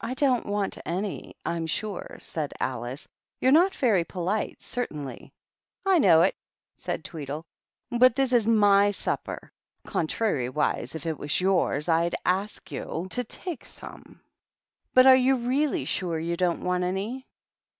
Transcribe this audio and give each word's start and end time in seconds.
"I 0.00 0.14
don't 0.14 0.46
want 0.46 0.78
any, 0.86 1.36
I'm 1.44 1.66
sure," 1.66 2.18
said 2.20 2.54
Ali" 2.60 2.94
You're 3.40 3.50
not 3.50 3.74
very 3.74 4.04
polite, 4.04 4.62
certainly."" 4.62 5.32
I 5.84 5.98
know 5.98 6.22
it," 6.22 6.36
said 6.76 7.04
Tweedle;" 7.04 7.44
but 7.98 8.14
this 8.14 8.32
is; 8.32 8.44
supper; 8.96 9.50
contrariwise, 9.84 10.94
if 10.94 11.06
it 11.06 11.18
was 11.18 11.40
yours, 11.40 11.88
I'd 11.88 12.14
ask 12.24 12.70
y 12.70 12.78
THE 12.78 12.84
TWEEBLES. 12.84 13.08
273 13.10 13.24
to 13.24 13.24
take 13.50 13.64
some. 13.66 14.20
But 14.94 15.08
are 15.08 15.16
you 15.16 15.34
really 15.38 15.84
sure 15.84 16.20
you 16.20 16.36
don't 16.36 16.62
want 16.62 16.84
any?" 16.84 17.26